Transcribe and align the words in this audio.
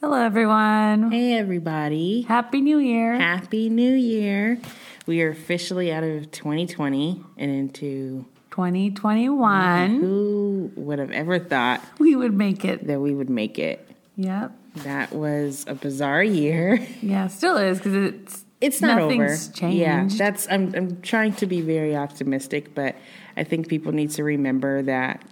Hello, 0.00 0.14
everyone. 0.20 1.10
Hey, 1.10 1.34
everybody. 1.38 2.22
Happy 2.22 2.60
New 2.60 2.78
Year. 2.78 3.16
Happy 3.18 3.68
New 3.68 3.92
Year. 3.92 4.58
We 5.06 5.22
are 5.22 5.30
officially 5.30 5.92
out 5.92 6.02
of 6.04 6.30
2020 6.30 7.22
and 7.36 7.50
into 7.50 8.24
2021. 8.50 10.00
who 10.00 10.70
would 10.76 10.98
have 10.98 11.10
ever 11.10 11.38
thought 11.38 11.84
We 11.98 12.16
would 12.16 12.32
make 12.34 12.64
it. 12.64 12.86
that 12.86 13.00
we 13.00 13.14
would 13.14 13.30
make 13.30 13.58
it? 13.58 13.86
Yep. 14.16 14.52
That 14.76 15.12
was 15.12 15.64
a 15.68 15.74
bizarre 15.74 16.22
year. 16.22 16.84
Yeah, 17.02 17.26
still 17.28 17.56
is 17.56 17.78
because 17.78 17.94
it's 17.94 18.44
It's 18.60 18.80
not 18.80 18.98
nothing's 18.98 19.48
over. 19.48 19.56
changed. 19.56 19.76
Yeah, 19.78 20.06
that's 20.10 20.46
I'm 20.50 20.72
I'm 20.74 21.00
trying 21.02 21.32
to 21.34 21.46
be 21.46 21.60
very 21.60 21.96
optimistic, 21.96 22.74
but 22.74 22.94
I 23.36 23.44
think 23.44 23.68
people 23.68 23.92
need 23.92 24.10
to 24.12 24.24
remember 24.24 24.82
that 24.82 25.22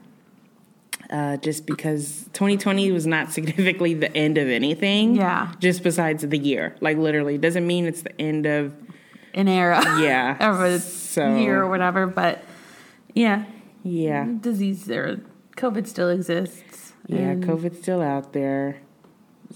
uh, 1.10 1.36
just 1.38 1.66
because 1.66 2.28
2020 2.34 2.90
was 2.92 3.06
not 3.06 3.32
significantly 3.32 3.94
the 3.94 4.14
end 4.16 4.38
of 4.38 4.48
anything. 4.48 5.16
Yeah. 5.16 5.52
Just 5.60 5.82
besides 5.82 6.26
the 6.26 6.38
year, 6.38 6.76
like 6.80 6.96
literally, 6.98 7.38
doesn't 7.38 7.66
mean 7.66 7.86
it's 7.86 8.02
the 8.02 8.20
end 8.20 8.46
of 8.46 8.74
an 9.34 9.48
era. 9.48 9.82
Yeah. 10.00 10.36
of 10.40 10.60
a 10.60 10.78
So- 10.80 11.36
year 11.36 11.62
or 11.62 11.68
whatever. 11.68 12.06
But 12.06 12.42
yeah, 13.14 13.44
yeah. 13.82 14.26
disease 14.40 14.90
or 14.90 15.20
COVID 15.56 15.86
still 15.86 16.10
exists. 16.10 16.92
Yeah, 17.06 17.34
COVID's 17.36 17.80
still 17.80 18.02
out 18.02 18.34
there, 18.34 18.76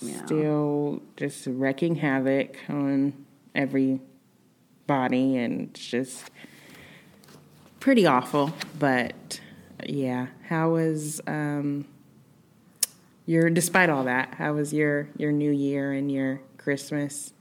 Yeah. 0.01 0.25
still 0.25 1.03
just 1.19 1.47
wrecking 1.47 1.97
havoc 1.97 2.57
on 2.71 3.13
every 3.55 4.01
body, 4.87 5.37
and 5.37 5.69
it's 5.69 5.85
just 5.87 6.31
pretty 7.79 8.07
awful. 8.07 8.53
But 8.79 9.41
yeah, 9.87 10.29
how 10.49 10.71
was 10.71 11.21
um, 11.27 11.87
your? 13.27 13.51
Despite 13.51 13.91
all 13.91 14.05
that, 14.05 14.35
how 14.35 14.55
was 14.55 14.73
your 14.73 15.09
your 15.17 15.33
New 15.33 15.51
Year 15.53 15.93
and 15.93 16.11
your 16.11 16.41
Christmas? 16.59 17.33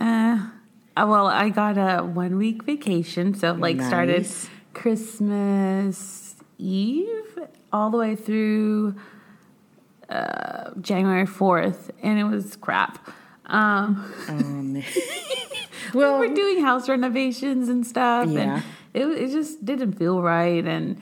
Uh, 0.00 0.48
uh, 0.96 1.06
well, 1.08 1.26
I 1.26 1.48
got 1.50 1.76
a 1.78 2.02
one 2.04 2.36
week 2.36 2.64
vacation, 2.64 3.34
so 3.34 3.52
like 3.52 3.80
started 3.80 4.26
Christmas 4.74 6.36
Eve 6.58 7.38
all 7.72 7.90
the 7.90 7.98
way 7.98 8.16
through 8.16 8.94
uh, 10.08 10.70
January 10.80 11.26
fourth, 11.26 11.90
and 12.02 12.18
it 12.18 12.24
was 12.24 12.56
crap. 12.56 12.98
Um, 13.46 14.12
Um, 14.28 14.72
we 15.94 16.00
well, 16.00 16.18
were 16.18 16.28
doing 16.34 16.62
house 16.62 16.88
renovations 16.88 17.68
and 17.68 17.86
stuff, 17.86 18.28
Yeah. 18.28 18.56
and 18.56 18.62
it 18.94 19.06
it 19.06 19.30
just 19.32 19.64
didn't 19.64 19.92
feel 19.92 20.20
right, 20.22 20.64
and 20.64 21.00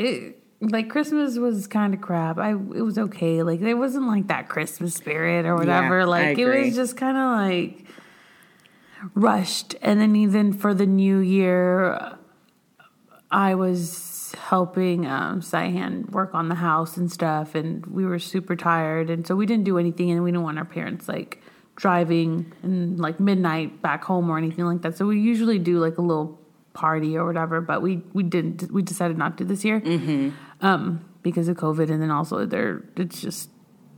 it 0.00 0.36
like 0.60 0.90
Christmas 0.90 1.38
was 1.38 1.66
kind 1.66 1.94
of 1.94 2.00
crap. 2.00 2.38
I 2.38 2.50
it 2.50 2.82
was 2.82 2.98
okay, 2.98 3.42
like 3.42 3.60
there 3.60 3.76
wasn't 3.76 4.06
like 4.06 4.28
that 4.28 4.48
Christmas 4.48 4.94
spirit 4.94 5.46
or 5.46 5.56
whatever. 5.56 6.00
I 6.00 6.04
like 6.04 6.38
it 6.38 6.46
was 6.46 6.74
just 6.74 6.96
kind 6.96 7.16
of 7.16 7.32
like 7.32 7.86
rushed, 9.14 9.74
and 9.82 10.00
then 10.00 10.16
even 10.16 10.52
for 10.52 10.74
the 10.74 10.86
new 10.86 11.18
year, 11.18 12.16
I 13.30 13.54
was 13.54 14.34
helping 14.38 15.06
um, 15.06 15.40
Saihan 15.40 16.10
work 16.10 16.34
on 16.34 16.48
the 16.48 16.56
house 16.56 16.96
and 16.96 17.10
stuff, 17.10 17.54
and 17.54 17.86
we 17.86 18.04
were 18.04 18.18
super 18.18 18.56
tired, 18.56 19.08
and 19.10 19.26
so 19.26 19.34
we 19.34 19.46
didn't 19.46 19.64
do 19.64 19.78
anything, 19.78 20.10
and 20.10 20.22
we 20.22 20.30
didn't 20.30 20.44
want 20.44 20.58
our 20.58 20.64
parents 20.64 21.08
like 21.08 21.42
driving 21.76 22.52
and 22.62 23.00
like 23.00 23.18
midnight 23.18 23.80
back 23.80 24.04
home 24.04 24.28
or 24.28 24.36
anything 24.36 24.66
like 24.66 24.82
that. 24.82 24.96
So 24.96 25.06
we 25.06 25.18
usually 25.18 25.58
do 25.58 25.78
like 25.78 25.96
a 25.96 26.02
little 26.02 26.38
party 26.72 27.16
or 27.16 27.24
whatever, 27.26 27.60
but 27.60 27.82
we 27.82 28.02
we 28.12 28.22
didn't. 28.22 28.70
We 28.72 28.82
decided 28.82 29.18
not 29.18 29.38
to 29.38 29.44
this 29.44 29.64
year 29.64 29.82
um, 30.60 31.04
because 31.22 31.48
of 31.48 31.56
COVID, 31.56 31.90
and 31.90 32.00
then 32.02 32.10
also 32.10 32.46
they're 32.46 32.82
it's 32.96 33.20
just 33.20 33.50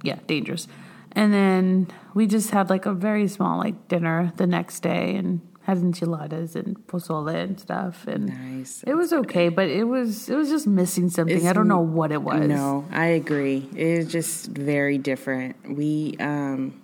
yeah 0.03 0.19
dangerous. 0.27 0.69
And 1.15 1.33
then 1.33 1.89
we 2.15 2.27
just 2.27 2.51
had 2.51 2.71
like 2.71 2.87
a 2.87 2.95
very 2.95 3.29
small 3.29 3.59
like 3.59 3.89
dinner 3.89 4.33
the 4.37 4.47
next 4.47 4.81
day 4.81 5.15
and 5.17 5.41
had 5.65 5.77
enchiladas 5.79 6.57
and 6.57 6.77
pozole 6.89 7.33
and 7.33 7.61
stuff 7.61 8.05
and 8.09 8.27
Nice. 8.27 8.83
it 8.85 8.95
was 8.95 9.13
okay 9.13 9.49
but 9.49 9.69
it 9.69 9.85
was 9.85 10.29
it 10.29 10.35
was 10.35 10.49
just 10.49 10.67
missing 10.67 11.09
something 11.09 11.37
It's 11.37 11.47
i 11.47 11.53
don't 11.53 11.69
know 11.69 11.79
what 11.79 12.11
it 12.11 12.21
was 12.21 12.49
No, 12.49 12.85
I 12.91 13.07
agree. 13.15 13.69
It 13.77 13.87
is 13.87 14.11
just 14.11 14.47
very 14.47 14.99
different. 14.99 15.55
We 15.77 16.17
um 16.19 16.81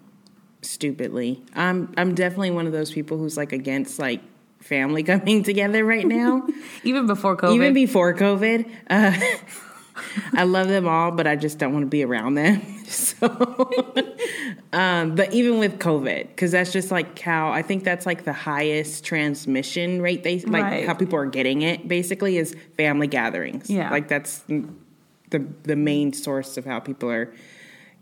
stupidly. 0.63 1.43
I'm 1.55 1.93
I'm 1.97 2.15
definitely 2.15 2.51
one 2.53 2.67
of 2.67 2.73
those 2.73 2.93
people 2.93 3.19
who's 3.19 3.37
like 3.37 3.53
against 3.53 3.99
like 3.99 4.21
family 4.61 5.03
coming 5.13 5.43
together 5.43 5.85
right 5.85 6.07
now. 6.07 6.47
even 6.85 7.07
before 7.07 7.37
covid 7.37 7.55
Even 7.55 7.75
before 7.75 8.15
COVID. 8.15 8.71
Uh 8.91 9.19
I 10.33 10.45
love 10.45 10.69
them 10.69 10.87
all, 10.87 11.11
but 11.11 11.27
I 11.27 11.35
just 11.35 11.59
don't 11.59 11.73
want 11.73 11.83
to 11.83 11.89
be 11.89 12.05
around 12.05 12.35
them. 12.35 12.63
So 12.87 13.27
um 14.73 15.15
but 15.15 15.33
even 15.33 15.59
with 15.59 15.79
COVID, 15.79 16.29
because 16.29 16.53
that's 16.53 16.73
just 16.73 16.91
like 16.91 17.19
how 17.19 17.51
I 17.51 17.63
think 17.63 17.85
that's 17.85 18.07
like 18.07 18.25
the 18.25 18.33
highest 18.33 19.05
transmission 19.05 20.01
rate 20.01 20.23
they 20.25 20.41
like 20.41 20.63
Right. 20.63 20.87
how 20.87 20.95
people 20.95 21.19
are 21.19 21.27
getting 21.27 21.63
it 21.63 21.87
basically 21.89 22.39
is 22.39 22.55
family 22.77 23.07
gatherings. 23.07 23.69
Yeah. 23.69 23.91
Like 23.91 24.09
that's 24.09 24.43
the 25.31 25.45
the 25.65 25.77
main 25.77 26.13
source 26.13 26.57
of 26.57 26.65
how 26.65 26.81
people 26.81 27.11
are 27.11 27.35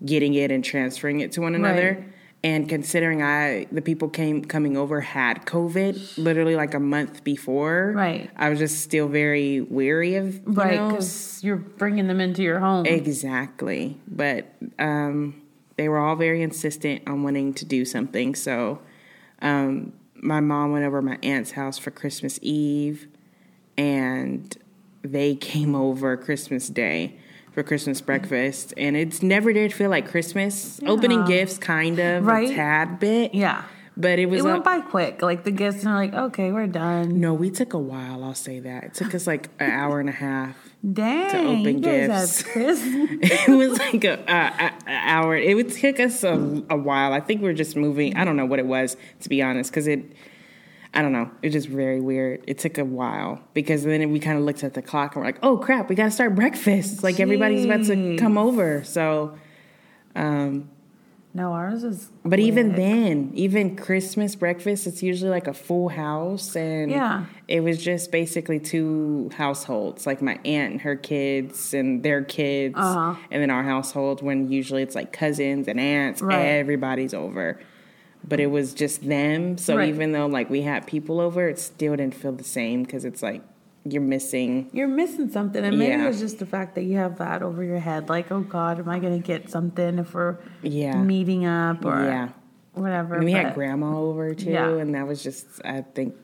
getting 0.05 0.35
it 0.35 0.51
and 0.51 0.63
transferring 0.65 1.21
it 1.21 1.33
to 1.33 1.41
one 1.41 1.55
another. 1.55 1.99
Right. 2.01 2.13
And 2.45 2.69
considering 2.69 3.23
I 3.23 3.67
the 3.73 3.83
people 3.83 4.09
came 4.09 4.45
coming 4.45 4.77
over 4.77 5.01
had 5.01 5.47
COVID 5.47 6.17
literally 6.19 6.55
like 6.55 6.75
a 6.75 6.81
month 6.81 7.25
before, 7.25 7.93
Right. 7.97 8.31
I 8.37 8.51
was 8.51 8.59
just 8.59 8.83
still 8.83 9.09
very 9.09 9.61
weary 9.63 10.15
of 10.15 10.35
you 10.35 10.43
right 10.47 10.89
because 10.89 11.43
you're 11.43 11.57
bringing 11.57 12.07
them 12.07 12.21
into 12.21 12.43
your 12.43 12.61
home 12.61 12.87
exactly. 12.87 13.99
But 14.07 14.47
um, 14.79 15.43
they 15.77 15.89
were 15.89 15.99
all 15.99 16.15
very 16.17 16.43
insistent 16.43 17.03
on 17.09 17.23
wanting 17.23 17.53
to 17.55 17.65
do 17.65 17.85
something. 17.85 18.35
So 18.35 18.81
um, 19.43 19.93
my 20.15 20.41
mom 20.41 20.73
went 20.73 20.85
over 20.85 21.01
to 21.01 21.07
my 21.07 21.19
aunt's 21.23 21.53
house 21.53 21.79
for 21.79 21.91
Christmas 21.91 22.39
Eve, 22.43 23.09
and 23.77 24.57
they 25.03 25.35
came 25.53 25.75
over 25.75 26.17
Christmas 26.17 26.69
Day 26.69 27.19
for 27.57 27.63
Christmas 27.63 28.03
breakfast, 28.03 28.75
and 28.77 28.95
it's 28.99 29.23
never 29.23 29.51
did 29.51 29.73
feel 29.73 29.89
like 29.89 30.07
Christmas. 30.11 30.79
Opening 30.85 31.25
gifts, 31.25 31.57
kind 31.57 31.99
of, 31.99 32.27
Right. 32.27 32.51
a 32.51 32.55
tad 32.55 33.01
bit, 33.01 33.35
yeah 33.35 33.63
but 33.97 34.19
it 34.19 34.27
was 34.27 34.41
it 34.41 34.47
a- 34.47 34.53
went 34.53 34.63
by 34.63 34.79
quick 34.81 35.23
like 35.23 35.43
the 35.45 35.51
gifts 35.51 35.83
and 35.83 35.95
like 35.95 36.13
okay 36.13 36.53
we're 36.53 36.67
done 36.67 37.19
no, 37.19 37.33
we 37.33 37.49
took 37.51 37.73
a 37.73 37.79
while. 37.79 38.23
I'll 38.23 38.35
say 38.35 38.61
that 38.61 38.85
it 38.85 38.95
took 38.95 39.15
us 39.15 39.27
like 39.27 39.49
an 39.59 39.71
hour 39.71 40.01
and 40.01 40.11
a 40.11 40.13
half. 40.13 40.55
dang 40.93 41.31
to 41.31 41.39
open 41.39 41.81
gifts. 41.81 42.45
it 42.55 43.57
was 43.57 43.79
like 43.79 44.05
a, 44.05 44.19
a, 44.29 44.91
a 44.91 44.93
hour. 44.93 45.35
It 45.35 45.55
would 45.57 45.73
take 45.73 45.99
us 45.99 46.23
a, 46.25 46.63
a 46.69 46.77
while. 46.77 47.15
I 47.15 47.21
think 47.21 47.41
we 47.41 47.49
are 47.49 47.55
just 47.55 47.75
moving. 47.75 48.15
I 48.19 48.27
don't 48.27 48.37
know 48.37 48.45
what 48.45 48.59
it 48.59 48.67
was 48.67 48.99
to 49.23 49.29
be 49.31 49.41
honest, 49.41 49.71
because 49.71 49.87
it. 49.87 50.05
I 50.97 51.03
don't 51.03 51.13
know. 51.13 51.31
It 51.43 51.49
was 51.49 51.53
just 51.53 51.69
very 51.69 52.01
weird. 52.01 52.43
It 52.47 52.59
took 52.59 52.79
a 52.79 52.85
while 52.85 53.41
because 53.53 53.85
then 53.85 54.11
we 54.11 54.19
kind 54.19 54.39
of 54.39 54.45
looked 54.45 54.65
at 54.65 54.73
the 54.75 54.81
clock 54.83 55.15
and 55.15 55.21
we're 55.23 55.29
like, 55.29 55.39
"Oh 55.43 55.59
crap, 55.59 55.91
we 55.91 55.95
gotta 55.95 56.11
start 56.11 56.35
breakfast!" 56.35 57.03
Like 57.05 57.21
everybody's 57.21 57.67
about 57.67 57.85
to 57.85 58.17
come 58.19 58.39
over. 58.39 58.83
So, 58.83 59.37
um, 60.15 60.71
no 61.35 61.53
ours 61.53 61.85
is 61.85 62.11
but 62.25 62.39
even 62.39 62.75
then, 62.77 63.31
even 63.35 63.77
Christmas 63.77 64.35
breakfast, 64.35 64.87
it's 64.87 65.03
usually 65.03 65.31
like 65.31 65.47
a 65.47 65.53
full 65.53 65.91
house, 65.91 66.57
and 66.57 66.91
Yeah. 66.91 67.27
it 67.47 67.61
was 67.61 67.77
just 67.85 68.11
basically 68.11 68.59
two 68.59 69.29
households, 69.37 70.07
like 70.07 70.23
my 70.23 70.39
aunt 70.47 70.73
and 70.73 70.81
her 70.81 70.97
kids 70.97 71.75
and 71.75 72.03
their 72.03 72.23
kids, 72.25 72.75
Uh-huh. 72.79 73.17
and 73.31 73.43
then 73.43 73.51
our 73.51 73.63
household. 73.65 74.23
When 74.23 74.51
usually 74.51 74.83
it's 74.83 74.95
like 74.95 75.13
cousins 75.13 75.69
and 75.69 75.79
aunts, 75.79 76.23
Right. 76.23 76.39
everybody's 76.41 77.13
over. 77.13 77.59
But 78.29 78.41
it 78.41 78.49
was 78.51 78.75
just 78.75 79.07
them. 79.09 79.57
So 79.59 79.77
Right. 79.77 79.89
even 79.89 80.13
though 80.13 80.27
like 80.27 80.51
we 80.51 80.63
had 80.63 80.87
people 80.87 81.21
over, 81.21 81.49
it 81.49 81.59
still 81.59 81.95
didn't 81.97 82.15
feel 82.15 82.33
the 82.33 82.45
same 82.45 82.83
because 82.83 83.05
it's 83.05 83.23
like 83.23 83.43
you're 83.85 84.03
missing. 84.03 84.69
You're 84.73 84.89
missing 84.89 85.31
something, 85.31 85.65
and 85.65 85.79
maybe 85.79 85.93
Yeah. 85.93 86.09
it's 86.09 86.19
just 86.19 86.41
the 86.41 86.47
fact 86.47 86.75
that 86.75 86.83
you 86.83 86.97
have 86.97 87.19
that 87.19 87.43
over 87.43 87.63
your 87.63 87.79
head. 87.79 88.09
Like, 88.09 88.33
oh 88.33 88.41
God, 88.41 88.81
am 88.81 88.89
I 88.89 88.99
going 88.99 89.21
to 89.21 89.25
get 89.25 89.49
something 89.49 89.99
if 90.01 90.13
we're 90.13 90.39
Yeah. 90.63 91.01
meeting 91.01 91.47
up 91.47 91.85
or 91.85 92.03
Yeah. 92.05 92.29
whatever? 92.75 93.15
And 93.15 93.25
we 93.25 93.31
had 93.33 93.55
grandma 93.55 93.97
over 93.97 94.35
too, 94.35 94.51
Yeah. 94.51 94.71
and 94.77 94.93
that 94.97 95.07
was 95.07 95.23
just 95.23 95.47
I 95.65 95.83
think 95.83 96.15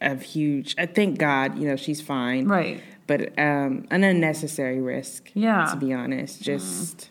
a 0.00 0.16
huge. 0.16 0.74
I 0.76 0.86
thank 0.86 1.18
God, 1.18 1.56
you 1.56 1.68
know, 1.68 1.76
she's 1.76 2.00
fine. 2.00 2.48
right. 2.48 2.80
but 3.06 3.38
um, 3.38 3.84
an 3.90 4.02
unnecessary 4.02 4.80
risk. 4.80 5.30
Yeah. 5.34 5.66
to 5.66 5.76
be 5.76 5.92
honest, 5.92 6.42
just 6.42 7.10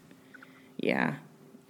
yeah. 0.77 1.13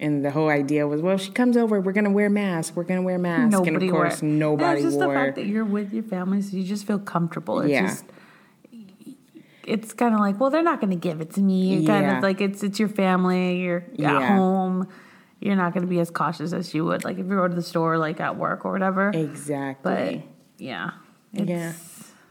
And 0.00 0.24
the 0.24 0.30
whole 0.32 0.48
idea 0.48 0.86
was, 0.88 1.00
well, 1.00 1.14
if 1.14 1.20
she 1.20 1.30
comes 1.30 1.56
over, 1.56 1.80
we're 1.80 1.92
gonna 1.92 2.10
wear 2.10 2.28
masks. 2.28 2.74
We're 2.74 2.82
gonna 2.84 3.02
wear 3.02 3.18
masks, 3.18 3.52
Nobody 3.52 3.74
and 3.74 3.82
of 3.84 3.90
course, 3.90 4.22
wore. 4.22 4.30
nobody 4.30 4.66
And 4.66 4.76
it's 4.78 4.84
just 4.86 4.96
wore. 4.96 5.08
the 5.08 5.20
fact 5.20 5.36
that 5.36 5.46
you're 5.46 5.64
with 5.64 5.92
your 5.92 6.02
family, 6.02 6.42
so 6.42 6.56
you 6.56 6.64
just 6.64 6.86
feel 6.86 6.98
comfortable. 6.98 7.60
It's 7.60 7.70
Yeah. 7.70 7.86
just 7.86 8.04
it's 9.66 9.94
kind 9.94 10.12
of 10.14 10.20
like, 10.20 10.38
well, 10.38 10.50
they're 10.50 10.62
not 10.62 10.78
going 10.80 10.90
to 10.90 10.96
give 10.96 11.20
it 11.22 11.30
to 11.34 11.40
me. 11.40 11.76
You're 11.76 11.86
kind 11.86 12.04
Yeah. 12.04 12.16
of 12.18 12.22
like 12.22 12.40
it's 12.40 12.62
it's 12.62 12.78
your 12.78 12.88
family. 12.88 13.60
You're 13.60 13.84
Yeah. 13.94 14.18
at 14.18 14.36
home. 14.36 14.88
You're 15.40 15.56
not 15.56 15.72
going 15.72 15.82
to 15.82 15.88
be 15.88 16.00
as 16.00 16.10
cautious 16.10 16.52
as 16.52 16.74
you 16.74 16.84
would, 16.84 17.04
like 17.04 17.18
if 17.18 17.26
you 17.26 17.34
go 17.34 17.48
to 17.48 17.54
the 17.54 17.62
store, 17.62 17.96
like 17.98 18.20
at 18.20 18.36
work 18.36 18.64
or 18.64 18.72
whatever. 18.72 19.10
But 19.12 19.20
exactly. 19.20 20.28
yeah, 20.58 20.90
it's, 21.32 21.48
Yeah. 21.48 21.72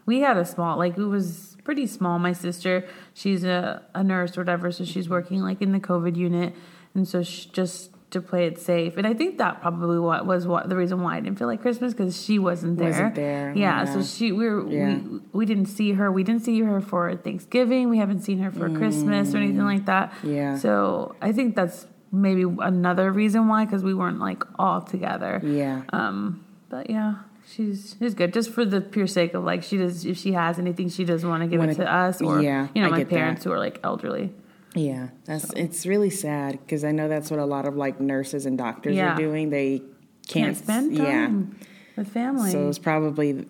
We 0.06 0.20
had 0.20 0.36
a 0.38 0.46
small, 0.46 0.78
like 0.78 0.98
it 0.98 1.04
was 1.06 1.56
pretty 1.64 1.88
small. 1.88 2.20
My 2.20 2.34
sister, 2.34 2.86
she's 3.14 3.44
a, 3.44 3.82
a 3.96 4.04
nurse 4.04 4.38
or 4.38 4.42
whatever, 4.42 4.72
so 4.72 4.84
she's 4.84 5.10
working 5.10 5.42
like 5.42 5.62
in 5.62 5.72
the 5.72 5.80
COVID 5.80 6.16
unit, 6.18 6.54
and 6.96 7.08
so 7.08 7.24
she 7.24 7.50
just 7.50 7.92
to 8.12 8.22
play 8.22 8.46
it 8.46 8.60
safe, 8.60 8.96
and 8.98 9.08
I 9.08 9.14
think 9.16 9.40
that 9.40 9.60
probably 9.62 9.98
what 9.98 10.28
was 10.28 10.46
what 10.46 10.70
the 10.70 10.76
reason 10.76 11.02
why 11.02 11.18
I 11.18 11.20
didn't 11.20 11.40
feel 11.40 11.48
like 11.48 11.62
Christmas 11.62 11.94
because 11.94 12.24
she 12.24 12.38
wasn't 12.38 12.78
there. 12.78 12.90
Wasn't 12.90 13.16
there, 13.16 13.54
Yeah, 13.56 13.86
yeah. 13.86 13.94
so 13.94 14.04
she 14.04 14.32
we 14.32 14.48
were 14.48 14.70
Yeah. 14.70 14.98
we 15.00 15.20
we 15.34 15.46
didn't 15.48 15.66
see 15.66 15.94
her. 15.94 16.12
We 16.12 16.24
didn't 16.24 16.44
see 16.44 16.60
her 16.62 16.80
for 16.80 17.16
Thanksgiving. 17.16 17.90
We 17.90 17.98
haven't 17.98 18.22
seen 18.22 18.38
her 18.40 18.52
for 18.52 18.70
Christmas 18.70 19.34
or 19.34 19.38
anything 19.38 19.66
like 19.66 19.86
that. 19.86 20.12
Mm. 20.22 20.36
Yeah. 20.36 20.58
So 20.58 21.16
I 21.24 21.32
think 21.32 21.56
that's 21.56 21.88
maybe 22.12 22.44
another 22.60 23.12
reason 23.12 23.48
why 23.48 23.66
because 23.66 23.84
we 23.84 23.96
weren't 23.96 24.20
like 24.20 24.44
all 24.60 24.82
together. 24.82 25.42
Yeah. 25.44 25.82
Um, 25.92 26.46
but 26.70 26.92
yeah, 26.92 27.16
she's 27.48 27.96
she's 27.98 28.14
good 28.14 28.32
just 28.32 28.52
for 28.52 28.64
the 28.64 28.80
pure 28.80 29.08
sake 29.08 29.34
of 29.34 29.44
like 29.44 29.64
she 29.64 29.78
does 29.78 30.06
if 30.06 30.18
she 30.18 30.34
has 30.34 30.60
anything 30.60 30.88
she 30.90 31.04
doesn't 31.04 31.28
want 31.28 31.42
to 31.42 31.48
give 31.50 31.58
Wanna- 31.60 31.72
it 31.72 31.76
to 31.78 31.92
us 31.92 32.22
or 32.22 32.42
yeah, 32.44 32.68
you 32.76 32.82
know 32.84 32.90
I 32.90 32.92
my 32.92 32.98
get 33.00 33.10
that. 33.10 33.16
parents 33.16 33.44
who 33.44 33.52
are 33.52 33.58
like 33.58 33.80
elderly. 33.84 34.32
Yeah, 34.76 35.10
that's 35.26 35.52
it's 35.54 35.86
really 35.86 36.10
sad 36.10 36.54
because 36.60 36.84
I 36.84 36.92
know 36.92 37.08
that's 37.08 37.30
what 37.30 37.40
a 37.40 37.46
lot 37.46 37.66
of 37.68 37.76
like 37.76 38.00
nurses 38.00 38.46
and 38.46 38.58
doctors 38.58 38.96
Yeah. 38.96 39.14
are 39.14 39.18
doing. 39.18 39.50
They 39.50 39.80
Can't, 40.28 40.56
can't, 40.56 40.58
spend 40.58 40.94
Yeah, 40.98 41.04
time 41.04 41.60
with 41.96 42.08
family. 42.10 42.52
so 42.52 42.70
it's 42.70 42.80
probably 42.80 43.46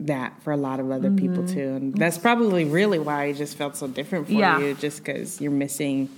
that 0.00 0.42
for 0.42 0.52
a 0.52 0.56
lot 0.56 0.80
of 0.80 0.90
other 0.90 1.10
people 1.10 1.44
Mm-hmm. 1.44 1.54
too, 1.54 1.68
and 1.76 1.94
that's 1.94 2.18
probably 2.18 2.64
really 2.64 2.98
why 2.98 3.26
it 3.26 3.34
just 3.34 3.56
felt 3.56 3.76
so 3.76 3.86
different 3.86 4.26
for 4.26 4.32
Yeah. 4.32 4.58
you, 4.58 4.74
just 4.74 5.04
because 5.04 5.40
you're 5.40 5.52
missing, 5.52 6.08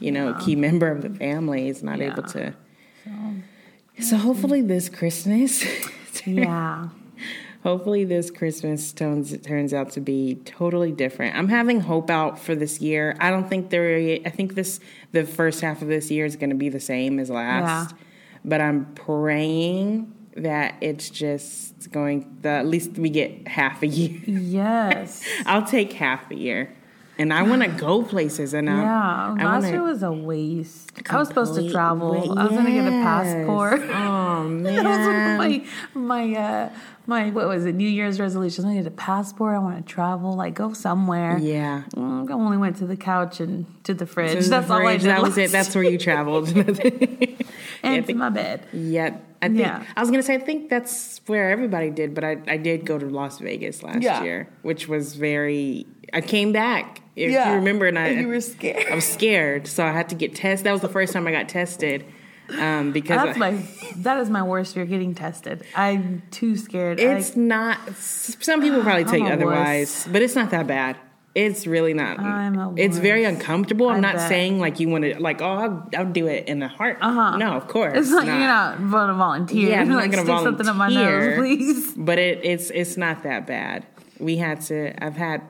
you 0.00 0.10
know, 0.12 0.28
a 0.30 0.38
key 0.40 0.56
member 0.56 0.88
of 0.90 1.00
the 1.00 1.08
family 1.10 1.68
is 1.68 1.82
not 1.82 1.98
Yeah. 1.98 2.12
able 2.12 2.24
to. 2.24 2.54
So 4.00 4.16
hopefully 4.16 4.62
this 4.62 4.88
Christmas, 4.88 5.64
yeah. 6.26 6.88
hopefully 7.62 8.04
this 8.04 8.30
Christmas 8.30 8.92
turns 8.92 9.36
turns 9.38 9.72
out 9.72 9.90
to 9.92 10.00
be 10.00 10.36
totally 10.44 10.92
different. 10.92 11.36
I'm 11.36 11.48
having 11.48 11.80
hope 11.80 12.10
out 12.10 12.38
for 12.38 12.54
this 12.54 12.80
year. 12.80 13.16
I 13.20 13.30
don't 13.30 13.48
think 13.48 13.70
there. 13.70 13.96
I 14.24 14.30
think 14.30 14.54
this 14.54 14.80
the 15.12 15.24
first 15.24 15.60
half 15.60 15.82
of 15.82 15.88
this 15.88 16.10
year 16.10 16.24
is 16.24 16.36
going 16.36 16.50
to 16.50 16.56
be 16.56 16.68
the 16.68 16.80
same 16.80 17.18
as 17.18 17.30
last, 17.30 17.94
but 18.44 18.60
I'm 18.60 18.86
praying 18.94 20.12
that 20.36 20.74
it's 20.80 21.10
just 21.10 21.90
going. 21.92 22.38
The, 22.42 22.48
at 22.48 22.66
least 22.66 22.92
we 22.98 23.10
get 23.10 23.46
half 23.48 23.82
a 23.82 23.86
year. 23.86 24.20
Yes. 24.26 25.24
I'll 25.46 25.66
take 25.66 25.92
half 25.92 26.30
a 26.30 26.34
year, 26.34 26.74
and 27.18 27.32
I 27.32 27.42
want 27.42 27.62
to 27.62 27.68
go 27.86 28.02
places. 28.02 28.54
And 28.54 28.68
Yeah. 28.68 29.34
I, 29.38 29.44
Last 29.44 29.66
year 29.68 29.82
was 29.82 30.02
a 30.02 30.12
waste. 30.12 30.90
I 31.10 31.16
was 31.18 31.28
supposed 31.28 31.54
to 31.54 31.70
travel. 31.70 32.10
wa- 32.10 32.34
I 32.34 32.44
was 32.44 32.52
gonna 32.52 32.70
get 32.70 32.86
a 32.86 32.90
passport. 32.90 33.80
Oh 33.82 34.44
man, 34.48 34.62
That 34.82 34.84
was 34.84 35.06
one 35.06 35.12
man. 35.16 35.32
of 35.32 35.38
my 35.94 36.32
my 36.32 36.34
uh 36.40 36.70
my 37.06 37.30
what 37.30 37.48
was 37.48 37.64
it 37.66 37.74
New 37.74 37.88
Year's 37.88 38.20
resolutions. 38.20 38.64
I 38.64 38.74
need 38.74 38.86
a 38.86 38.90
passport. 38.90 39.56
I 39.56 39.58
want 39.58 39.84
to 39.84 39.92
travel, 39.92 40.34
like 40.36 40.54
go 40.54 40.72
somewhere. 40.72 41.36
yeah. 41.38 41.82
Mm, 41.96 42.30
I 42.30 42.32
only 42.34 42.56
went 42.58 42.76
to 42.76 42.86
the 42.86 42.96
couch 42.96 43.40
and 43.40 43.66
to 43.84 43.92
the 43.94 44.06
fridge. 44.06 44.32
To 44.36 44.42
the 44.42 44.48
That's 44.50 44.70
all 44.70 44.86
I 44.86 44.96
did. 44.96 45.06
That 45.08 45.20
was 45.22 45.36
it. 45.36 45.50
That's 45.50 45.74
where 45.74 45.82
you 45.84 45.98
traveled. 45.98 46.48
and 46.56 47.36
I 47.82 48.00
to 48.00 48.14
my 48.14 48.28
bed. 48.30 48.66
Yeah, 48.72 49.16
I 49.42 49.48
think 49.48 49.58
Yeah. 49.58 49.82
I 49.96 50.00
was 50.00 50.10
gonna 50.10 50.22
say 50.22 50.34
I 50.36 50.38
think 50.38 50.70
that's 50.70 51.20
where 51.26 51.50
everybody 51.50 51.90
did, 51.90 52.14
but 52.14 52.24
I 52.24 52.38
I 52.48 52.56
did 52.56 52.86
go 52.86 52.98
to 52.98 53.06
Las 53.06 53.38
Vegas 53.40 53.82
last 53.82 54.02
Yeah. 54.02 54.22
year, 54.22 54.48
which 54.62 54.88
was 54.88 55.14
very. 55.16 55.86
I 56.14 56.20
came 56.20 56.52
back. 56.52 57.00
If 57.16 57.30
Yeah. 57.32 57.50
you 57.50 57.56
remember, 57.56 57.86
and 57.86 57.98
I 57.98 58.08
And 58.08 58.20
you 58.22 58.28
were 58.28 58.40
scared. 58.40 58.86
I 58.90 58.94
was 58.94 59.04
scared, 59.06 59.66
so 59.66 59.84
I 59.84 59.92
had 59.92 60.08
to 60.10 60.14
get 60.14 60.34
tested. 60.34 60.66
That 60.66 60.72
was 60.72 60.80
the 60.80 60.88
first 60.88 61.12
time 61.12 61.26
I 61.26 61.32
got 61.32 61.48
tested 61.48 62.04
um, 62.58 62.92
because 62.92 63.16
That's 63.24 63.36
I- 63.36 63.50
my 63.50 63.58
that 63.96 64.18
is 64.20 64.30
my 64.30 64.42
worst 64.42 64.74
fear 64.74 64.84
getting 64.84 65.14
tested. 65.14 65.64
I'm 65.76 66.22
too 66.30 66.56
scared. 66.56 67.00
it's 67.00 67.36
I, 67.36 67.40
not. 67.40 67.78
Some 67.96 68.60
people 68.62 68.82
probably 68.82 69.04
tell 69.10 69.14
I'm 69.14 69.20
you 69.20 69.26
a 69.26 69.30
wuss. 69.30 69.42
otherwise, 69.56 70.08
but 70.12 70.22
it's 70.22 70.34
not 70.36 70.50
that 70.50 70.66
bad. 70.66 70.96
It's 71.34 71.66
really 71.66 71.94
not. 71.94 72.18
I'm 72.20 72.58
a 72.58 72.74
it's 72.76 72.98
very 72.98 73.24
uncomfortable. 73.24 73.88
I'm 73.88 73.96
I 73.96 74.00
not 74.00 74.16
bet. 74.16 74.28
saying 74.28 74.58
like 74.58 74.80
you 74.80 74.88
want 74.90 75.04
to 75.04 75.18
like 75.18 75.40
oh 75.40 75.46
I'll, 75.46 75.88
I'll 75.96 76.12
do 76.12 76.26
it 76.26 76.46
in 76.46 76.62
a 76.62 76.68
heart. 76.68 76.98
Uh-huh. 77.00 77.38
No, 77.38 77.52
of 77.52 77.68
course 77.68 77.96
it's 77.96 78.10
like 78.10 78.26
you're 78.26 78.36
not 78.36 78.76
going 78.78 79.08
to 79.08 79.14
volunteer. 79.14 79.70
Yeah, 79.70 79.80
I'm 79.80 79.88
not 79.88 79.96
like, 79.96 80.10
gonna 80.10 80.24
stick 80.24 80.38
something 80.40 80.68
up 80.68 80.76
my 80.76 80.88
nose, 80.88 81.38
please. 81.38 81.94
but 81.96 82.18
it, 82.18 82.44
it's 82.44 82.70
it's 82.70 82.98
not 82.98 83.22
that 83.22 83.46
bad. 83.46 83.86
We 84.18 84.36
had 84.36 84.60
to. 84.62 84.92
I've 85.02 85.16
had. 85.16 85.42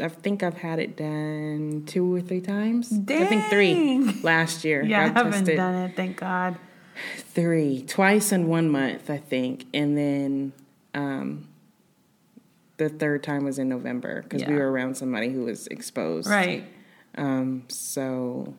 I 0.00 0.08
think 0.08 0.42
I've 0.42 0.56
had 0.56 0.78
it 0.78 0.96
done 0.96 1.84
two 1.86 2.14
or 2.14 2.22
three 2.22 2.40
times. 2.40 2.90
I 2.92 3.26
think 3.26 3.44
three 3.50 4.20
last 4.22 4.64
year. 4.64 4.82
Yeah, 4.82 5.02
I 5.02 5.08
haven't 5.08 5.32
tested 5.32 5.56
done 5.56 5.74
it. 5.74 5.96
Thank 5.96 6.16
God. 6.16 6.56
three 7.18 7.82
twice 7.82 8.32
in 8.32 8.48
one 8.48 8.70
month, 8.70 9.10
I 9.10 9.18
think, 9.18 9.66
and 9.74 9.96
then 9.98 10.52
um, 10.94 11.46
the 12.82 12.88
third 12.88 13.22
time 13.22 13.44
was 13.44 13.58
in 13.58 13.68
November 13.68 14.22
because 14.22 14.44
we 14.46 14.54
were 14.54 14.70
around 14.70 14.96
somebody 14.96 15.30
who 15.30 15.44
was 15.44 15.66
exposed. 15.68 16.28
Right. 16.28 16.64
Um, 17.16 17.64
so 17.68 18.54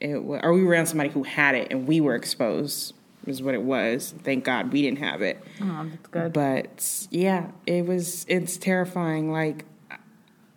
it 0.00 0.22
was, 0.22 0.40
or 0.42 0.52
we 0.52 0.64
were 0.64 0.72
around 0.72 0.86
somebody 0.86 1.10
who 1.10 1.22
had 1.22 1.54
it 1.54 1.68
and 1.70 1.86
we 1.86 2.00
were 2.00 2.14
exposed. 2.14 2.94
Is 3.24 3.40
what 3.40 3.54
it 3.54 3.62
was. 3.62 4.14
Thank 4.24 4.42
God 4.42 4.72
we 4.72 4.82
didn't 4.82 4.98
have 4.98 5.22
it. 5.22 5.40
Oh, 5.60 5.86
that's 5.88 6.08
good. 6.08 6.32
But 6.32 7.06
yeah, 7.10 7.52
it 7.66 7.86
was 7.86 8.26
it's 8.28 8.56
terrifying. 8.56 9.30
Like 9.30 9.64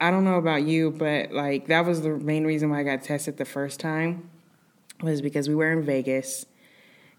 I 0.01 0.09
don't 0.09 0.25
know 0.25 0.37
about 0.37 0.63
you, 0.63 0.89
but 0.89 1.31
like 1.31 1.67
that 1.67 1.85
was 1.85 2.01
the 2.01 2.09
main 2.09 2.43
reason 2.43 2.71
why 2.71 2.79
I 2.79 2.83
got 2.83 3.03
tested 3.03 3.37
the 3.37 3.45
first 3.45 3.79
time 3.79 4.31
was 5.01 5.21
because 5.21 5.47
we 5.47 5.53
were 5.53 5.71
in 5.71 5.83
Vegas 5.83 6.47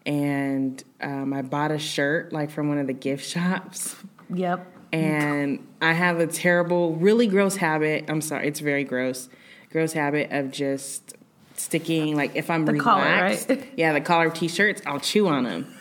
and 0.04 0.82
um, 1.00 1.32
I 1.32 1.42
bought 1.42 1.72
a 1.72 1.78
shirt 1.78 2.32
like 2.32 2.50
from 2.50 2.68
one 2.68 2.78
of 2.78 2.86
the 2.86 2.92
gift 2.92 3.24
shops. 3.28 3.96
Yep. 4.32 4.72
And 4.96 5.66
I 5.80 5.92
have 5.92 6.20
a 6.20 6.26
terrible, 6.26 6.94
really 6.96 7.26
gross 7.26 7.56
habit. 7.56 8.06
I'm 8.08 8.20
sorry, 8.20 8.48
it's 8.48 8.60
very 8.60 8.84
gross. 8.84 9.28
Gross 9.70 9.92
habit 9.92 10.30
of 10.32 10.50
just 10.50 11.14
sticking 11.54 12.16
like 12.16 12.36
if 12.36 12.50
I'm 12.50 12.64
The 12.64 12.78
collar, 12.78 13.02
right? 13.02 13.68
Yeah, 13.76 13.92
the 13.92 14.00
collar 14.00 14.26
of 14.26 14.34
t-shirts, 14.34 14.82
I'll 14.86 15.00
chew 15.00 15.28
on 15.28 15.44
them. 15.44 15.74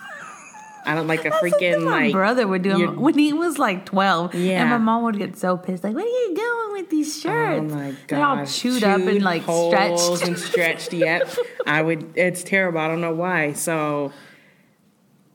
I 0.85 0.93
don't 0.93 1.07
like 1.07 1.25
a 1.25 1.31
That's 1.31 1.43
freaking 1.43 1.83
my 1.83 2.03
like 2.03 2.11
brother 2.11 2.47
would 2.47 2.61
do 2.61 2.91
when 2.91 3.17
he 3.17 3.33
was 3.33 3.57
like 3.57 3.85
12. 3.85 4.35
Yeah. 4.35 4.61
And 4.61 4.69
my 4.69 4.77
mom 4.77 5.03
would 5.03 5.17
get 5.17 5.35
so 5.37 5.57
pissed. 5.57 5.83
Like, 5.83 5.95
what 5.95 6.03
are 6.03 6.07
you 6.07 6.35
doing 6.35 6.73
with 6.73 6.89
these 6.91 7.19
shirts? 7.19 7.71
Oh 7.71 7.75
my 7.75 7.91
god! 7.91 7.97
They're 8.07 8.23
all 8.23 8.45
chewed, 8.45 8.83
up 8.83 9.01
and 9.01 9.23
like 9.23 9.41
stretched. 9.43 10.27
and 10.27 10.37
stretched. 10.37 10.93
Yep, 10.93 11.29
I 11.65 11.81
would. 11.81 12.15
It's 12.15 12.43
terrible. 12.43 12.79
I 12.79 12.87
don't 12.87 13.01
know 13.01 13.15
why. 13.15 13.53
So, 13.53 14.11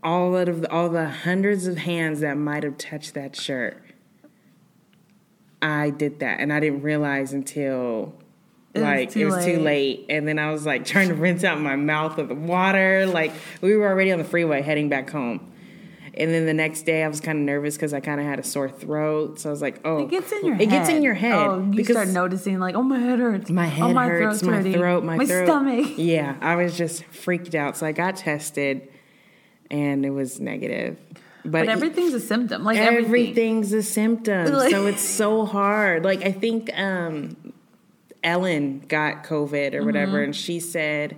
all 0.02 0.36
of 0.36 0.62
the, 0.62 0.70
all 0.72 0.88
the 0.88 1.08
hundreds 1.08 1.66
of 1.66 1.78
hands 1.78 2.20
that 2.20 2.36
might 2.36 2.62
have 2.62 2.78
touched 2.78 3.14
that 3.14 3.36
shirt, 3.36 3.82
I 5.62 5.90
did 5.90 6.20
that, 6.20 6.40
and 6.40 6.52
I 6.52 6.60
didn't 6.60 6.82
realize 6.82 7.32
until. 7.32 8.14
It 8.72 8.82
like 8.82 9.10
too 9.10 9.22
it 9.22 9.24
was 9.24 9.44
too 9.44 9.56
late. 9.58 9.62
late, 9.62 10.06
and 10.10 10.28
then 10.28 10.38
I 10.38 10.52
was 10.52 10.64
like 10.64 10.84
trying 10.84 11.08
to 11.08 11.14
rinse 11.14 11.42
out 11.42 11.60
my 11.60 11.74
mouth 11.74 12.16
with 12.16 12.28
the 12.28 12.36
water. 12.36 13.04
Like 13.04 13.32
we 13.60 13.76
were 13.76 13.88
already 13.88 14.12
on 14.12 14.18
the 14.18 14.24
freeway 14.24 14.62
heading 14.62 14.88
back 14.88 15.10
home, 15.10 15.52
and 16.14 16.30
then 16.30 16.46
the 16.46 16.54
next 16.54 16.82
day 16.82 17.02
I 17.02 17.08
was 17.08 17.20
kind 17.20 17.36
of 17.36 17.44
nervous 17.44 17.74
because 17.74 17.92
I 17.92 17.98
kind 17.98 18.20
of 18.20 18.26
had 18.26 18.38
a 18.38 18.44
sore 18.44 18.68
throat. 18.68 19.40
So 19.40 19.48
I 19.48 19.52
was 19.52 19.60
like, 19.60 19.80
"Oh, 19.84 20.04
It 20.04 20.10
gets 20.10 20.30
in 20.30 20.46
your 20.46 20.54
head. 20.54 20.62
it 20.62 20.70
head. 20.70 20.78
gets 20.78 20.88
in 20.88 21.02
your 21.02 21.14
head." 21.14 21.32
Oh, 21.34 21.58
you 21.64 21.72
because 21.72 21.96
start 21.96 22.08
noticing 22.10 22.60
like, 22.60 22.76
oh, 22.76 22.82
my 22.84 23.00
head 23.00 23.18
hurts. 23.18 23.50
my 23.50 23.66
oh, 23.66 23.70
head 23.70 23.82
oh, 23.82 23.92
my 23.92 24.06
hurts, 24.06 24.42
my 24.44 24.62
throat, 24.62 25.02
my, 25.02 25.26
throat. 25.26 25.46
stomach. 25.46 25.88
Yeah, 25.98 26.36
I 26.40 26.54
was 26.54 26.78
just 26.78 27.02
freaked 27.06 27.56
out. 27.56 27.76
So 27.76 27.86
I 27.86 27.90
got 27.92 28.14
tested, 28.16 28.88
and 29.70 30.04
it 30.04 30.10
was 30.10 30.40
negative. 30.40 30.96
But, 31.42 31.52
But 31.52 31.68
everything's 31.68 32.12
a 32.14 32.20
symptom. 32.20 32.64
Like 32.64 32.76
everything. 32.78 33.04
everything's 33.06 33.72
a 33.72 33.82
symptom. 33.82 34.52
Like- 34.52 34.70
so 34.70 34.86
it's 34.86 35.02
so 35.02 35.44
hard. 35.46 36.04
Like 36.04 36.22
I 36.24 36.32
think 36.32 36.70
um, 36.78 37.36
Ellen 38.22 38.80
got 38.88 39.24
COVID 39.24 39.74
or 39.74 39.84
whatever, 39.84 40.12
Mm-hmm. 40.18 40.24
and 40.24 40.36
she 40.36 40.60
said 40.60 41.16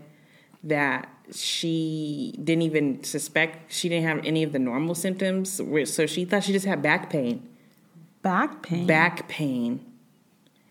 that 0.64 1.08
she 1.32 2.34
didn't 2.42 2.62
even 2.62 3.02
suspect 3.04 3.72
she 3.72 3.88
didn't 3.88 4.04
have 4.06 4.24
any 4.24 4.42
of 4.42 4.52
the 4.52 4.58
normal 4.58 4.94
symptoms. 4.94 5.60
So 5.90 6.06
she 6.06 6.24
thought 6.24 6.44
she 6.44 6.52
just 6.52 6.66
had 6.66 6.82
back 6.82 7.10
pain 7.10 7.48
Back 8.22 8.62
pain. 8.62 8.86
back 8.86 9.26
pain. 9.28 9.84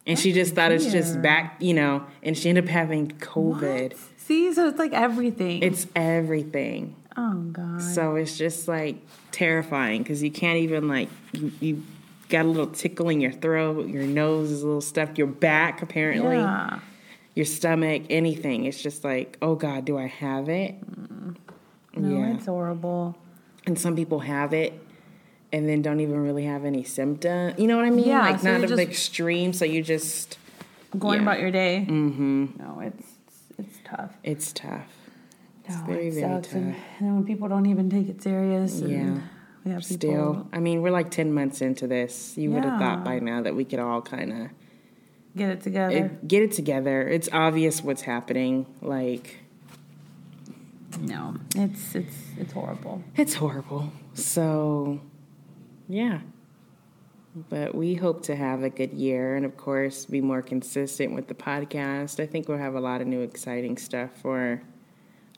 And 0.07 0.17
she 0.17 0.31
just 0.31 0.55
thought 0.55 0.71
it's 0.71 0.91
just 0.91 1.21
back, 1.21 1.57
you 1.59 1.73
know, 1.73 2.05
and 2.23 2.37
she 2.37 2.47
ended 2.49 2.63
up 2.65 2.69
having 2.69 3.09
COVID. 3.09 3.89
What? 3.91 3.97
See, 4.17 4.51
so 4.53 4.67
it's 4.67 4.79
like 4.79 4.93
everything. 4.93 5.61
It's 5.61 5.85
everything. 5.95 6.95
Oh 7.17 7.35
god. 7.51 7.81
So 7.81 8.15
it's 8.15 8.37
just 8.37 8.67
like 8.67 8.97
terrifying 9.31 10.03
because 10.03 10.21
you 10.23 10.31
can't 10.31 10.59
even, 10.59 10.87
like, 10.87 11.09
you, 11.33 11.51
you 11.59 11.83
got 12.29 12.45
a 12.45 12.47
little 12.47 12.67
tickle 12.67 13.09
in 13.09 13.21
your 13.21 13.31
throat, 13.31 13.87
your 13.87 14.03
nose 14.03 14.51
is 14.51 14.63
a 14.63 14.65
little 14.65 14.81
stuffed, 14.81 15.17
your 15.17 15.27
back, 15.27 15.81
apparently, 15.81 16.37
yeah. 16.37 16.79
your 17.35 17.45
stomach, 17.45 18.03
anything. 18.09 18.65
It's 18.65 18.81
just 18.81 19.03
like, 19.03 19.37
oh 19.41 19.55
God, 19.55 19.85
do 19.85 19.97
I 19.97 20.07
have 20.07 20.49
it? 20.49 20.75
No, 21.95 22.19
yeah. 22.19 22.35
it's 22.35 22.45
horrible. 22.45 23.17
And 23.65 23.77
some 23.77 23.95
people 23.95 24.19
have 24.19 24.53
it 24.53 24.73
and 25.51 25.67
then 25.67 25.81
don't 25.81 25.99
even 25.99 26.23
really 26.23 26.45
have 26.45 26.65
any 26.65 26.83
symptom. 26.83 27.53
You 27.57 27.67
know 27.67 27.75
what 27.75 27.85
I 27.85 27.89
mean? 27.89 28.07
Yeah, 28.07 28.21
like, 28.21 28.39
so 28.39 28.57
not 28.57 28.63
of 28.63 28.77
the 28.77 28.81
extreme. 28.81 29.53
So 29.53 29.65
you 29.65 29.83
just. 29.83 30.37
Going 30.97 31.19
Yeah. 31.19 31.23
about 31.23 31.39
your 31.39 31.51
day. 31.51 31.85
Mm-hmm. 31.87 32.45
No, 32.57 32.79
it's 32.81 33.07
it's 33.57 33.77
tough. 33.85 34.11
It's 34.23 34.51
tough. 34.53 34.87
It's 35.65 35.75
very, 35.81 36.07
it 36.07 36.13
very 36.15 36.41
tough. 36.41 36.53
And, 36.53 36.75
when 37.15 37.25
people 37.25 37.47
don't 37.47 37.65
even 37.67 37.89
take 37.89 38.09
it 38.09 38.21
serious. 38.21 38.79
And 38.81 38.89
Yeah. 38.89 39.21
We 39.63 39.71
have 39.71 39.81
people. 39.81 39.95
Still, 39.95 40.47
I 40.51 40.59
mean, 40.59 40.81
we're 40.81 40.89
like 40.91 41.11
10 41.11 41.33
months 41.33 41.61
into 41.61 41.85
this. 41.85 42.35
You 42.35 42.49
would 42.51 42.63
have 42.65 42.79
thought 42.79 43.03
by 43.03 43.19
now 43.19 43.43
that 43.43 43.55
we 43.55 43.63
could 43.63 43.77
all 43.79 44.01
kind 44.01 44.31
of 44.33 44.49
Get 45.35 45.49
it 45.51 45.61
together. 45.61 46.17
get 46.25 46.41
it 46.41 46.51
together. 46.51 47.07
It's 47.07 47.29
obvious 47.31 47.83
what's 47.83 48.01
happening. 48.01 48.65
Like, 48.81 49.37
No, 50.99 51.35
it's 51.55 51.93
it's 51.95 52.15
it's 52.37 52.53
horrible. 52.53 53.03
It's 53.15 53.35
horrible. 53.35 53.91
So, 54.13 54.99
yeah. 55.87 56.21
But 57.49 57.73
we 57.75 57.93
hope 57.95 58.23
to 58.23 58.35
have 58.35 58.63
a 58.63 58.69
good 58.69 58.91
year 58.93 59.35
and, 59.37 59.45
of 59.45 59.55
course, 59.55 60.05
be 60.05 60.19
more 60.19 60.41
consistent 60.41 61.13
with 61.15 61.27
the 61.29 61.33
podcast. 61.33 62.19
I 62.19 62.25
think 62.25 62.49
we'll 62.49 62.57
have 62.57 62.75
a 62.75 62.81
lot 62.81 62.99
of 62.99 63.07
new 63.07 63.21
exciting 63.21 63.77
stuff 63.77 64.09
for 64.21 64.61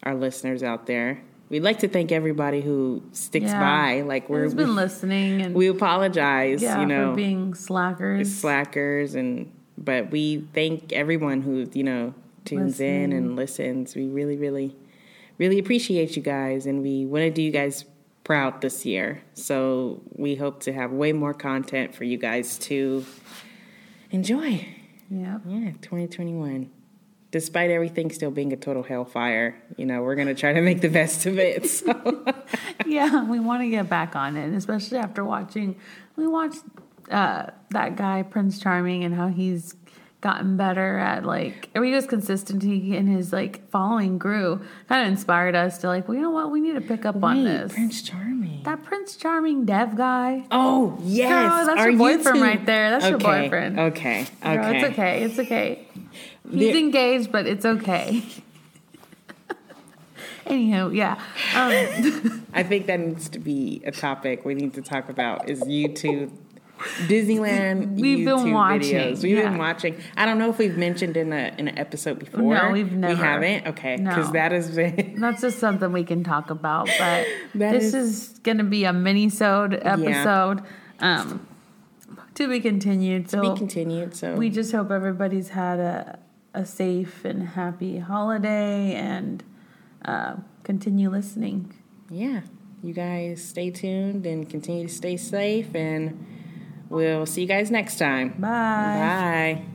our 0.04 0.16
listeners 0.16 0.64
out 0.64 0.86
there. 0.86 1.22
We'd 1.50 1.62
like 1.64 1.80
to 1.80 1.88
thank 1.88 2.12
everybody 2.12 2.62
who 2.62 3.04
sticks 3.12 3.48
Yeah. 3.48 3.60
by. 3.60 4.02
Like 4.02 4.30
we're 4.30 4.44
Who's 4.44 4.54
been 4.54 4.76
listening 4.76 5.42
and 5.42 5.54
we 5.56 5.68
apologize, 5.68 6.62
yeah, 6.62 6.80
you 6.80 6.86
know, 6.86 7.12
for 7.12 7.16
being 7.18 7.54
slackers. 7.54 8.34
slackers 8.34 9.16
and 9.16 9.52
but 9.78 10.12
we 10.12 10.48
thank 10.54 10.94
everyone 10.94 11.42
who 11.42 11.68
you 11.74 11.84
know 11.84 12.14
tunes 12.46 12.80
in 12.80 13.12
and 13.12 13.36
listens 13.36 13.96
we 13.96 14.08
really 14.08 14.38
really 14.38 14.76
really 15.38 15.58
appreciate 15.58 16.16
you 16.16 16.22
guys 16.22 16.66
and 16.68 16.82
we 16.84 17.06
want 17.06 17.24
to 17.24 17.32
do 17.32 17.42
you 17.42 17.52
guys 17.52 17.86
proud 18.24 18.62
this 18.62 18.86
year 18.86 19.22
so 19.34 20.02
we 20.16 20.36
hope 20.36 20.62
to 20.62 20.72
have 20.74 20.92
way 20.92 21.12
more 21.12 21.34
content 21.34 21.96
for 21.96 22.04
you 22.04 22.18
guys 22.18 22.58
to 22.60 23.04
enjoy 24.12 24.66
yeah. 25.10 25.40
yeah 25.48 25.72
2021 25.82 26.70
despite 27.34 27.70
everything 27.70 28.10
still 28.12 28.32
being 28.32 28.54
a 28.54 28.56
total 28.56 28.84
hellfire 28.84 29.62
you 29.76 29.86
know 29.86 30.02
we're 30.04 30.16
gonna 30.16 30.34
try 30.36 30.54
to 30.54 30.62
make 30.62 30.80
the 30.80 30.88
best 30.88 31.26
of 31.26 31.38
it 31.38 31.68
so 31.80 31.92
Yeah, 32.86 33.24
we 33.24 33.40
want 33.40 33.62
to 33.64 33.70
get 33.70 33.90
back 33.90 34.16
on 34.16 34.36
it, 34.38 34.54
especially 34.54 34.98
after 35.00 35.24
watching. 35.26 35.76
We 36.16 36.28
watched 36.28 36.62
uh, 37.10 37.48
that 37.72 37.96
guy 37.96 38.22
Prince 38.24 38.60
Charming 38.60 39.04
and 39.04 39.16
how 39.16 39.28
he's 39.30 39.76
gotten 40.22 40.58
better 40.58 40.98
at 41.00 41.26
like. 41.26 41.70
I 41.76 41.80
mean, 41.80 41.94
his 41.94 42.06
consistency 42.06 42.96
in 42.96 43.08
his 43.08 43.34
like 43.34 43.68
following 43.70 44.18
grew. 44.20 44.62
Kind 44.90 45.08
of 45.08 45.12
inspired 45.12 45.56
us 45.56 45.80
to 45.80 45.88
like, 45.88 46.08
well, 46.08 46.16
you 46.16 46.22
know 46.22 46.30
what? 46.32 46.52
We 46.52 46.62
need 46.62 46.76
to 46.76 46.82
pick 46.82 47.06
up 47.06 47.24
on 47.24 47.44
this. 47.44 47.74
prince 47.74 48.02
charming 48.04 48.62
that 48.64 48.84
Prince 48.84 49.16
Charming 49.18 49.66
dev 49.66 49.96
guy. 49.96 50.46
oh 50.52 50.98
yes 51.02 51.30
Girl, 51.32 51.66
that's 51.66 51.80
Our 51.80 51.90
your 51.90 51.98
boyfriend 51.98 52.38
YouTube- 52.38 52.42
right 52.42 52.66
there. 52.66 52.90
That's 52.92 53.10
your 53.10 53.18
boyfriend. 53.20 53.80
okay 53.80 54.28
okay 54.46 54.56
Girl, 54.56 54.72
it's 54.76 54.84
okay. 54.94 55.24
It's 55.24 55.40
okay. 55.40 55.88
He's 56.54 56.76
engaged, 56.76 57.32
but 57.32 57.48
it's 57.48 57.66
okay. 57.66 58.24
Anywho, 60.46 60.94
yeah. 60.94 61.14
Um, 61.56 62.46
I 62.54 62.64
think 62.64 62.88
that 62.88 63.00
needs 63.00 63.30
to 63.30 63.40
be 63.40 63.82
a 63.86 63.92
topic 63.92 64.44
we 64.44 64.54
need 64.56 64.74
to 64.74 64.82
talk 64.82 65.08
about 65.10 65.50
is 65.50 65.62
YouTube 65.62 66.32
Disneyland 67.08 68.00
We've 68.00 68.26
been 68.26 68.52
watching, 68.52 68.96
videos. 68.96 69.24
We've 69.24 69.38
yeah. 69.38 69.50
been 69.50 69.58
watching. 69.58 69.96
I 70.18 70.26
don't 70.26 70.38
know 70.38 70.50
if 70.50 70.58
we've 70.58 70.78
mentioned 70.78 71.16
in 71.16 71.32
a 71.32 71.54
in 71.58 71.68
an 71.68 71.78
episode 71.78 72.20
before. 72.20 72.42
No, 72.42 72.72
we've 72.72 72.92
never. 72.92 73.14
We 73.14 73.20
haven't. 73.20 73.68
Okay, 73.68 73.98
because 73.98 74.28
No. 74.28 74.34
that 74.34 74.52
has 74.52 74.76
been 74.76 75.16
That's 75.20 75.42
just 75.42 75.60
something 75.60 75.92
we 75.92 76.04
can 76.04 76.24
talk 76.24 76.50
about. 76.50 76.90
But 77.00 77.26
this 77.54 77.94
is- 77.94 77.94
is, 77.94 78.40
going 78.40 78.58
to 78.58 78.64
be 78.66 78.84
a 78.84 78.92
mini-sode 78.92 79.80
episode. 79.82 80.62
Um, 81.00 81.48
to 82.36 82.50
be 82.50 82.60
continued. 82.60 83.30
So 83.30 83.54
be 83.54 83.58
continued. 83.58 84.16
So 84.16 84.36
we 84.36 84.50
just 84.50 84.72
hope 84.72 84.92
everybody's 84.92 85.50
had 85.50 85.80
a, 85.80 86.20
a 86.54 86.66
safe 86.66 87.26
and 87.26 87.50
happy 87.50 87.98
holiday 88.00 88.94
and 88.94 89.44
uh, 90.06 90.36
continue 90.64 91.10
listening. 91.10 91.74
yeah, 92.10 92.42
you 92.84 92.94
guys 92.94 93.44
stay 93.44 93.72
tuned 93.72 94.26
and 94.26 94.50
continue 94.50 94.88
to 94.88 94.94
stay 94.94 95.16
safe, 95.16 95.74
and 95.74 96.26
we'll 96.90 97.26
see 97.26 97.42
you 97.42 97.48
guys 97.48 97.72
next 97.72 97.98
time. 97.98 98.30
Bye. 98.40 99.62
Bye. 99.62 99.73